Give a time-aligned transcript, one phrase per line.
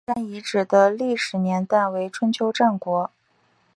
[0.03, 3.11] 大坪山遗址的历史年代为春秋战国。